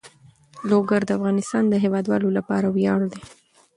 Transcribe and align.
لوگر 0.69 1.01
د 1.05 1.09
افغانستان 1.17 1.63
د 1.69 1.73
هیوادوالو 1.83 2.29
لپاره 2.37 2.67
ویاړ 2.75 3.01
دی. 3.11 3.23